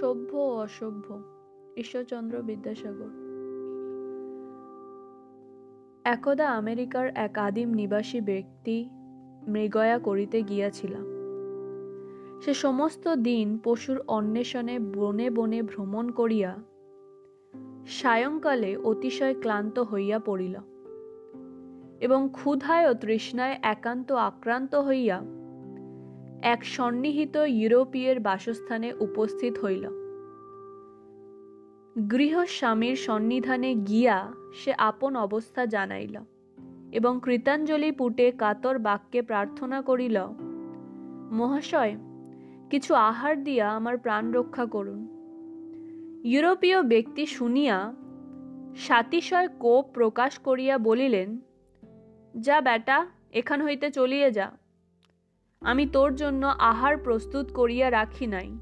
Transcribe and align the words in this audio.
সভ্য 0.00 0.36
ও 0.36 0.58
অসভ্য। 0.58 1.22
ঈশ্বরচন্দ্র 1.76 2.42
বিদ্যাসাগর। 2.42 3.28
একদা 6.04 6.50
আমেরিকার 6.50 7.08
এক 7.14 7.38
আদিম 7.38 7.74
নিবাসী 7.74 8.20
ব্যক্তি 8.20 8.88
মৃগয়া 9.48 9.98
করিতে 9.98 10.42
গিয়াছিলাম। 10.42 11.04
সে 12.40 12.54
সমস্ত 12.54 13.14
দিন 13.14 13.58
পশুর 13.64 14.00
অন্বেষণে 14.08 14.78
বনে 14.78 15.30
বনে 15.30 15.62
ভ্রমণ 15.62 16.10
করিয়া 16.10 16.56
সায়ংকালে 17.86 18.76
অতিশয় 18.76 19.34
ক্লান্ত 19.40 19.78
হইয়া 19.78 20.18
পড়িল 20.18 20.56
এবং 22.00 22.28
ক্ষুধায় 22.32 22.90
ও 22.90 22.94
তৃষ্ণায় 22.94 23.58
একান্ত 23.62 24.12
আক্রান্ত 24.12 24.74
হইয়া 24.74 25.37
এক 26.42 26.64
সন্নিহিত 26.64 27.36
ইউরোপীয়ের 27.36 28.20
বাসস্থানে 28.20 28.92
উপস্থিত 29.00 29.58
হইল। 29.58 29.88
গৃহস্বামীর 32.10 32.96
সন্নিধানে 32.96 33.74
গিয়া 33.74 34.32
সে 34.54 34.74
আপন 34.78 35.16
অবস্থা 35.16 35.66
জানাইল 35.66 36.18
এবং 36.92 37.20
কৃতাঞ্জলি 37.22 37.92
পুটে 37.92 38.32
কাতর 38.32 38.78
বাক্যে 38.78 39.22
প্রার্থনা 39.22 39.82
করিল, 39.82 40.24
মহাশয়, 41.32 41.96
কিছু 42.70 42.94
আহার 42.94 43.44
দিয়া 43.44 43.70
আমার 43.70 43.98
প্রাণ 43.98 44.32
রক্ষা 44.32 44.66
করুন। 44.66 45.08
ইউরোপীয় 46.24 46.82
ব্যক্তি 46.82 47.26
শুনিয়া 47.26 47.94
সাতিশয় 48.76 49.48
কোপ 49.48 49.84
প্রকাশ 49.94 50.38
করিয়া 50.38 50.78
বলিলেন, 50.78 51.40
যা 52.36 52.60
বেটা, 52.60 53.06
এখান 53.32 53.62
হইতে 53.62 53.90
চলিয়ে 53.90 54.30
যা। 54.30 54.67
আমি 55.62 55.86
তোর 55.86 56.14
জন্য 56.14 56.46
আহার 56.46 56.96
প্রস্তুত 56.96 57.52
করিয়া 57.54 57.90
রাখি 57.90 58.26
নাই। 58.26 58.58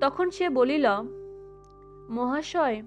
তখন 0.00 0.30
সে 0.30 0.48
বলিল, 0.48 0.86
মহাশয়, 2.10 2.82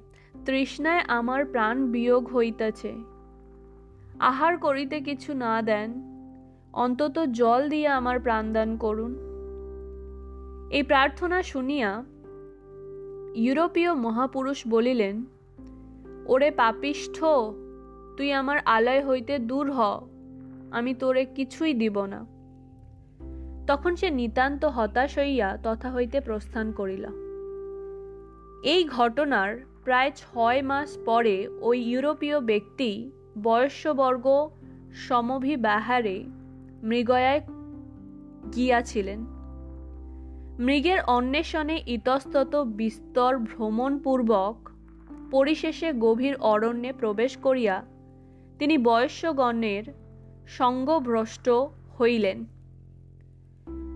তৃষ্ণায় 0.45 1.03
আমার 1.07 1.45
প্রাণ 1.45 1.91
বিয়োগ 1.91 2.27
হইতেছে। 2.27 2.95
আহার 4.19 4.57
করিতে 4.57 4.99
কিছু 4.99 5.33
না 5.33 5.61
দেন, 5.61 5.93
অন্তত 6.73 7.19
জল 7.19 7.69
দিয়ে 7.69 7.87
আমার 7.87 8.19
প্রাণদান 8.19 8.77
করুন। 8.77 9.17
এই 10.71 10.83
প্রার্থনা 10.83 11.43
শুনিয়া 11.43 12.03
ইউরোপীয় 13.35 13.93
মহাপুরুষ 13.93 14.63
বলিলেন, 14.69 15.25
ওরে 16.25 16.51
পাপিষ্ঠ, 16.51 17.23
তুই 18.17 18.33
আমার 18.33 18.57
আলয় 18.65 19.05
হইতে 19.05 19.39
দূর 19.39 19.71
হ, 19.71 20.07
আমি 20.71 20.93
তোরে 20.93 21.25
কিছুই 21.25 21.73
দিব 21.73 22.05
না। 22.05 22.36
তখন 23.67 23.95
সে 23.95 24.09
নিতান্ত 24.09 24.65
হতাশ 24.65 25.17
হইয়া 25.17 25.57
তথা 25.63 25.91
হইতে 25.91 26.21
প্রস্থান 26.21 26.71
করিল। 26.71 27.05
এই 28.63 28.83
ঘটনার 28.83 29.57
প্রায় 29.83 30.11
ছয় 30.15 30.61
মাস 30.61 30.97
পরে 31.05 31.47
ওই 31.61 31.77
ইউরোপীয় 31.79 32.39
ব্যক্তি 32.39 33.11
বয়স্যবর্গ 33.43 34.49
সমভিব্যাহারে 34.93 36.23
মৃগয়ায় 36.83 37.41
গিয়াছিলেন। 38.55 39.25
মৃগের 40.59 40.99
অন্বেষণে 41.07 41.83
ইতস্তত 41.87 42.55
বিস্তর 42.55 43.37
ভ্রমণপূর্বক 43.37 44.69
পরিশেষে 45.31 45.93
গভীর 45.93 46.35
অরণ্যে 46.35 46.93
প্রবেশ 46.93 47.37
করিয়া 47.37 47.83
তিনি 48.59 48.77
বয়স্যগণের 48.77 49.83
সঙ্গভ্রষ্ট 50.47 51.49
হইলেন। 51.99 52.56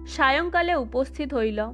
সায়ংকালে 0.07 0.75
উপস্থিত 0.75 1.33
হইল। 1.33 1.69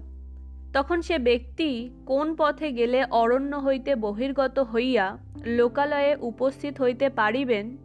তখন 0.73 1.01
সে 1.01 1.17
ব্যক্তি 1.17 1.89
কোন 2.05 2.35
পথে 2.35 2.71
গেলে 2.71 3.03
অরণ্য 3.03 3.55
হইতে 3.55 3.95
বহির্গত 3.95 4.59
হইয়া 4.59 5.17
লোকালয়ে 5.45 6.15
উপস্থিত 6.21 6.81
হইতে 6.81 7.09
পারিবেন, 7.09 7.77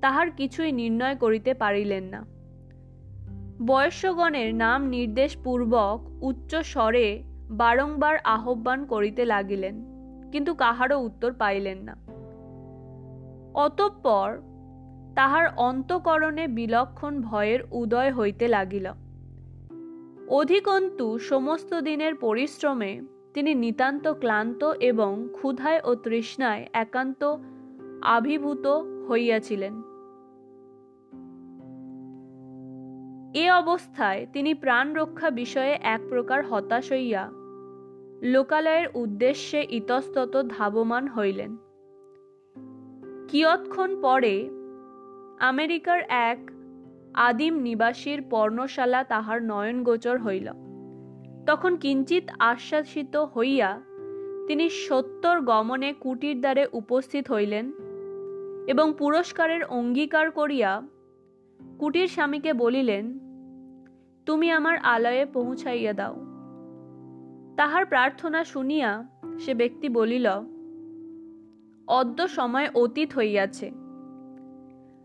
তাহার 0.00 0.30
কিছুই 0.30 0.72
নির্ণয় 0.72 1.16
করিতে 1.16 1.54
পারিলেন 1.54 2.04
না। 2.04 2.24
বয়স্যগণের 3.66 4.54
নাম 4.54 4.86
নির্দেশ 4.86 5.36
পূর্বক 5.36 6.22
উচ্চ 6.22 6.54
স্বরে 6.54 7.22
বারংবার 7.50 8.16
আহ্বান 8.24 8.84
করিতে 8.84 9.24
লাগিলেন, 9.24 9.84
কিন্তু 10.32 10.54
কাহারও 10.54 11.00
উত্তর 11.00 11.32
পাইলেন 11.32 11.78
না। 11.78 11.96
অতঃপর 13.54 14.40
তাহার 15.14 15.46
অন্তকরণে 15.56 16.48
বিলক্ষণ 16.48 17.20
ভয়ের 17.20 17.60
উদয় 17.72 18.12
হইতে 18.12 18.48
লাগিল। 18.48 18.92
অধিকন্তু 20.32 21.18
সমস্ত 21.18 21.74
দিনের 21.74 22.14
পরিশ্রমে 22.14 23.00
তিনি 23.34 23.54
নিতান্ত 23.54 24.08
ক্লান্ত 24.08 24.64
এবং 24.64 25.28
ক্ষুধায় 25.32 25.80
ও 25.84 25.94
তৃষ্ণায় 25.94 26.68
একান্ত 26.72 27.36
আবিভূত 28.02 28.66
হইয়াছিলেন। 29.10 29.82
এ 33.34 33.50
অবস্থায় 33.50 34.26
তিনি 34.32 34.54
প্রাণ 34.54 34.94
রক্ষা 34.94 35.30
বিষয়ে 35.30 35.78
এক 35.82 36.00
প্রকার 36.08 36.46
হতাশ 36.46 36.92
হইয়া 36.92 37.30
লোকালয়ের 38.22 38.86
উদ্দেশ্যে 38.94 39.66
ইতস্তত 39.70 40.46
ধাবমান 40.48 41.08
হইলেন। 41.08 41.56
কিয়ৎক্ষণ 43.28 44.02
পরে 44.02 44.50
আমেরিকার 45.40 46.00
এক 46.08 46.38
আদিম 47.14 47.54
নিবাসীর 47.54 48.22
পর্ণশালা 48.30 49.04
তাহার 49.04 49.42
নয়নগোচর 49.42 50.18
হইল। 50.18 50.50
তখন 51.46 51.76
কিঞ্চিত 51.76 52.24
আশ্বাসিত 52.38 53.16
হইয়া 53.16 53.80
তিনি 54.46 54.70
সত্তর 54.70 55.40
গমনে 55.40 55.92
কুটির 55.92 56.40
দ্বারে 56.40 56.66
উপস্থিত 56.72 57.32
হইলেন 57.32 57.72
এবং 58.68 58.94
পুরস্কারের 58.98 59.64
অঙ্গীকার 59.64 60.30
করিয়া 60.30 60.82
কুটির 61.78 62.06
স্বামীকে 62.06 62.52
বলিলেন, 62.52 63.18
তুমি 64.26 64.50
আমার 64.50 64.76
আলয়ে 64.76 65.26
পৌঁছাইয়া 65.26 65.92
দাও। 65.92 66.14
তাহার 67.56 67.86
প্রার্থনা 67.86 68.44
শুনিয়া 68.44 69.04
সে 69.38 69.54
ব্যক্তি 69.54 69.88
বলিল, 69.88 70.30
অদ্য 71.88 72.28
সময় 72.28 72.68
অতীত 72.74 73.12
হইয়াছে। 73.16 73.81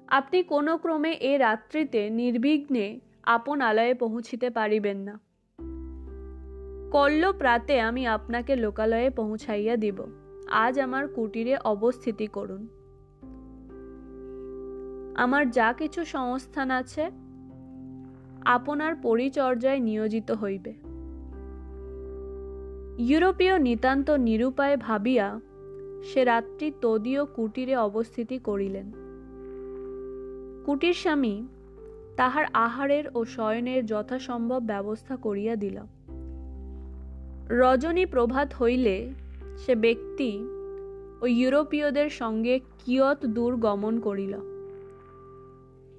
আপনি 0.07 0.43
কোনো 0.43 0.77
ক্রমে 0.77 1.11
এ 1.11 1.37
রাত্রিতে 1.37 2.09
নির্বিঘ্নে 2.09 2.99
আপন 3.23 3.61
আলয়ে 3.61 3.93
পৌঁছিতে 3.93 4.49
পারিবেন 4.49 4.97
না। 4.97 5.19
কল্ল 6.91 7.33
প্রাতে 7.37 7.81
আমি 7.81 8.07
আপনাকে 8.07 8.55
লোকালয়ে 8.55 9.09
পৌঁছাইয়া 9.09 9.77
দিব। 9.77 10.03
আজ 10.47 10.79
আমার 10.79 11.07
কুটিরে 11.07 11.57
অবস্থিতি 11.57 12.27
করুন। 12.27 12.67
আমার 15.15 15.51
যা 15.51 15.73
কিছু 15.73 16.05
সংস্থান 16.05 16.71
আছে, 16.71 17.09
আপনার 18.45 18.95
পরিচর্যায় 18.95 19.79
নিয়োজিত 19.79 20.31
হইবে। 20.31 20.73
ইউরোপীয় 22.97 23.59
নিতান্ত 23.59 24.09
নিরুপায় 24.09 24.77
ভাবিয়া 24.77 25.39
সে 26.03 26.23
রাত্রি 26.23 26.71
তদীয় 26.81 27.25
কুটিরে 27.25 27.75
অবস্থিতি 27.75 28.39
করিলেন। 28.39 29.06
কুটির 30.67 30.93
স্বামী 30.93 31.47
তাহার 32.17 32.45
আহারের 32.53 33.03
ও 33.15 33.25
শয়নের 33.25 33.85
যথাসম্ভব 33.85 34.59
ব্যবস্থা 34.59 35.15
করিয়া 35.15 35.55
দিল। 35.55 35.79
রজনী 37.49 38.05
প্রভাত 38.05 38.53
হইলে 38.53 39.09
সে 39.57 39.75
ব্যক্তি 39.75 40.39
ও 41.21 41.25
ইউরোপীয়দের 41.27 42.09
সঙ্গে 42.09 42.59
কিয়ত 42.85 43.25
দূর 43.25 43.55
গমন 43.55 43.99
করিল 43.99 44.33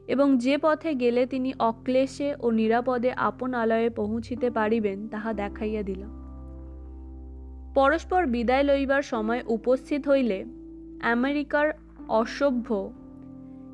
এবং 0.06 0.38
যে 0.38 0.58
পথে 0.58 0.94
গেলে 0.94 1.26
তিনি 1.26 1.54
অক্লেশে 1.58 2.34
ও 2.40 2.50
নিরাপদে 2.50 3.12
আপন 3.12 3.54
আলয়ে 3.54 3.90
পৌঁছিতে 3.90 4.50
পারিবেন 4.50 5.08
তাহা 5.08 5.32
দেখাইয়া 5.32 5.82
দিল। 5.82 6.02
পরস্পর 7.74 8.26
বিদায় 8.26 8.62
লইবার 8.62 9.02
সময় 9.02 9.42
উপস্থিত 9.46 10.08
হইলে 10.08 10.44
আমেরিকার 11.02 11.72
অসভ্য 12.08 12.92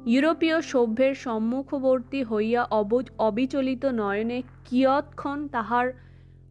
ইউরোপীয় 0.06 0.62
সভ্যের 0.62 1.14
সম্মুখবর্তী 1.14 2.24
হইয়া 2.24 2.62
অবিচলিত 3.18 3.84
নয়নে 3.84 4.42
কিয়ৎক্ষণ 4.64 5.48
তাহার 5.48 5.92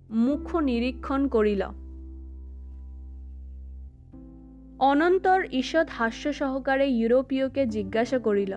মুখ 0.09 0.55
নিরীক্ষণ 0.55 1.27
করিল। 1.27 1.63
অনন্তর 4.79 5.45
ঈষৎ 5.51 5.87
হাস্য 5.89 6.33
সহকারে 6.33 6.87
ইউরোপীয়কে 6.89 7.65
জিজ্ঞাসা 7.65 8.19
করিল, 8.19 8.53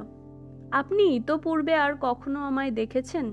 আপনি 0.71 1.03
ইতপূর্বে 1.03 1.75
আর 1.75 1.93
কখনো 2.01 2.41
আমায় 2.41 2.71
দেখেছেন? 2.71 3.27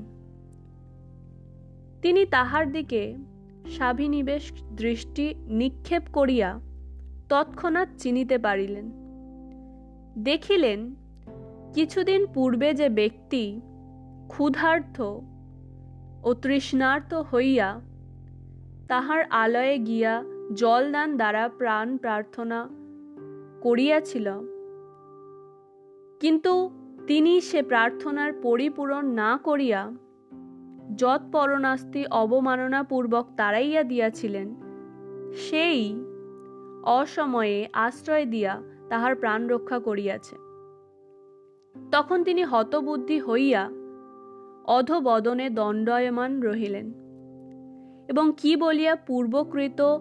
তিনি 2.01 2.25
তাহার 2.25 2.71
দিকে 2.71 3.17
স্বাভিনিবেশ 3.67 4.51
দৃষ্টি 4.75 5.35
নিক্ষেপ 5.37 6.03
করিয়া 6.13 6.59
তৎক্ষণাৎ 7.29 7.87
চিনিতে 7.97 8.37
পারিলেন। 8.37 8.91
দেখিলেন 10.17 10.79
কিছুদিন 11.73 12.21
পূর্বে 12.33 12.69
যে 12.73 12.87
ব্যক্তি 12.89 13.43
ক্ষুধার্থ 14.27 14.97
ও 16.23 16.29
তৃষ্ণার্থ 16.33 17.13
হইয়া 17.13 17.69
তাহার 18.87 19.21
আলয়ে 19.43 19.77
গিয়া 19.77 20.13
জলদান 20.53 21.09
দ্বারা 21.17 21.43
প্রাণ 21.59 21.87
প্রার্থনা 21.97 22.59
করিয়াছিল, 23.61 24.27
কিন্তু 26.19 26.53
তিনি 27.07 27.33
সে 27.41 27.59
প্রার্থনার 27.61 28.31
পরিপূরণ 28.41 29.05
না 29.21 29.31
করিয়া 29.43 29.81
যৎপরণাস্তি 30.95 32.01
অবমাননাপূর্বক 32.21 33.25
তাড়াইয়া 33.37 33.83
দিয়াছিলেন, 33.83 34.47
সেই 35.45 35.81
অসময়ে 36.99 37.59
আশ্রয় 37.73 38.25
দিয়া 38.25 38.53
তাহার 38.89 39.13
প্রাণ 39.15 39.39
রক্ষা 39.47 39.79
করিয়াছে। 39.79 40.42
তখন 41.91 42.23
তিনি 42.23 42.43
হতবুদ্ধি 42.43 43.19
হইয়া 43.19 43.69
অধবদনে 44.65 45.49
দণ্ডায়মান 45.49 46.41
রহিলেন। 46.41 46.93
এবং 48.09 48.31
কি 48.37 48.55
বলিয়া 48.55 48.95
পূর্বকৃত 48.95 49.97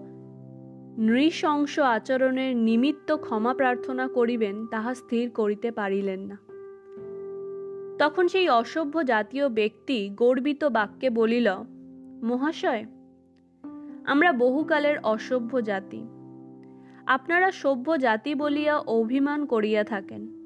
নৃশংস 0.98 1.78
আচরণের 1.78 2.56
নিমিত্ত 2.56 3.16
ক্ষমা 3.16 3.54
প্রার্থনা 3.54 4.08
করিবেন, 4.08 4.66
তাহা 4.66 4.94
স্থির 4.94 5.30
করিতে 5.30 5.70
পারিলেন 5.70 6.20
না। 6.20 6.38
তখন 7.98 8.28
সেই 8.28 8.48
অসভ্য 8.48 9.02
জাতীয় 9.02 9.48
ব্যক্তি 9.48 10.08
গর্বিত 10.08 10.64
বাক্যে 10.64 11.10
বলিল, 11.10 11.54
মহাশয়, 12.22 12.84
আমরা 14.06 14.32
বহুকালের 14.32 14.98
অসভ্য 14.98 15.60
জাতি। 15.60 16.06
আপনারা 17.06 17.50
সভ্য 17.50 17.96
জাতি 17.96 18.34
বলিয়া 18.34 18.78
অভিমান 18.78 19.46
করিয়া 19.46 19.84
থাকেন। 19.84 20.41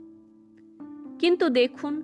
কিন্তু 1.18 1.48
দেখুন, 1.48 2.02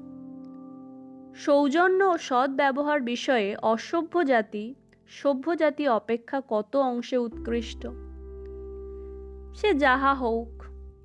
সৌজন্য 1.34 2.04
ও 2.04 2.18
সৎ 2.18 2.50
ব্যবহার 2.50 3.00
বিষয়ে 3.00 3.56
অসভ্য 3.56 4.24
জাতি, 4.24 4.74
সভ্য 5.08 5.54
জাতি 5.54 5.88
অপেক্ষা 5.88 6.42
কত 6.48 6.76
অংশে 6.76 7.16
উৎকৃষ্ট? 7.16 7.86
সে 9.54 9.74
যাহা 9.74 10.14
হোক 10.14 10.62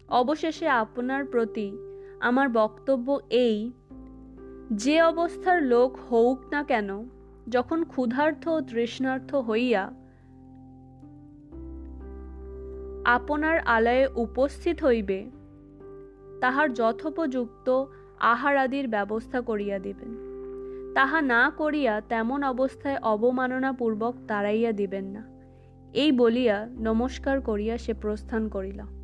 অবশেষে 0.10 0.68
আপনার 0.68 1.26
প্রতি 1.26 1.72
আমার 2.20 2.50
বক্তব্য 2.50 3.20
এই, 3.30 3.72
যে 4.72 5.02
অবস্থার 5.02 5.64
লোক 5.64 5.98
হোক 6.12 6.46
না 6.52 6.64
কেন, 6.64 7.10
যখন 7.50 7.84
ক্ষুধার্থ 7.84 8.48
ও 8.48 8.62
তৃষ্ণার্থ 8.62 9.36
হইয়া 9.36 9.92
আপনার 13.06 13.60
আলয়ে 13.60 14.08
উপস্থিত 14.16 14.84
হইবে 14.84 15.37
তাহার 16.42 16.74
যথোপযুক্ত 16.74 17.86
আহারাদির 18.20 18.88
ব্যবস্থা 18.88 19.42
করিয়া 19.42 19.80
দিবেন। 19.80 20.28
তাহা 20.96 21.22
না 21.22 21.52
করিয়া 21.58 22.02
তেমন 22.02 22.44
অবস্থায় 22.44 22.98
অবমাননাপূর্বক 23.02 24.16
তাড়াইয়া 24.28 24.72
দিবেন 24.72 25.06
না। 25.06 25.24
এই 25.94 26.12
বলিয়া 26.12 26.68
নমস্কার 26.80 27.42
করিয়া 27.42 27.78
সে 27.78 27.94
প্রস্থান 27.94 28.50
করিল। 28.50 28.97